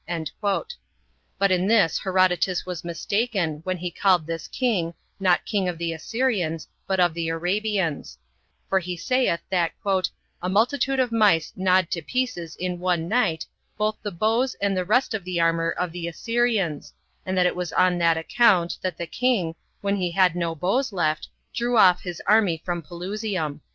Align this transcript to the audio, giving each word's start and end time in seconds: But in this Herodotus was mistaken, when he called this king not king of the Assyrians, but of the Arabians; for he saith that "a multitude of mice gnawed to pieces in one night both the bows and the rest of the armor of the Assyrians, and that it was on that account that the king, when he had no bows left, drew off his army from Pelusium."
But 1.37 1.51
in 1.51 1.67
this 1.67 1.99
Herodotus 1.99 2.65
was 2.65 2.83
mistaken, 2.83 3.59
when 3.65 3.77
he 3.77 3.91
called 3.91 4.25
this 4.25 4.47
king 4.47 4.95
not 5.19 5.45
king 5.45 5.69
of 5.69 5.77
the 5.77 5.93
Assyrians, 5.93 6.67
but 6.87 6.99
of 6.99 7.13
the 7.13 7.29
Arabians; 7.29 8.17
for 8.67 8.79
he 8.79 8.97
saith 8.97 9.41
that 9.51 9.73
"a 10.41 10.49
multitude 10.49 10.99
of 10.99 11.11
mice 11.11 11.53
gnawed 11.55 11.91
to 11.91 12.01
pieces 12.01 12.55
in 12.55 12.79
one 12.79 13.07
night 13.07 13.45
both 13.77 13.99
the 14.01 14.09
bows 14.09 14.55
and 14.55 14.75
the 14.75 14.85
rest 14.85 15.13
of 15.13 15.23
the 15.23 15.39
armor 15.39 15.69
of 15.69 15.91
the 15.91 16.07
Assyrians, 16.07 16.93
and 17.23 17.37
that 17.37 17.45
it 17.45 17.55
was 17.55 17.71
on 17.71 17.99
that 17.99 18.17
account 18.17 18.79
that 18.81 18.97
the 18.97 19.05
king, 19.05 19.53
when 19.81 19.97
he 19.97 20.09
had 20.09 20.35
no 20.35 20.55
bows 20.55 20.91
left, 20.91 21.27
drew 21.53 21.77
off 21.77 22.01
his 22.01 22.19
army 22.25 22.59
from 22.65 22.81
Pelusium." 22.81 23.61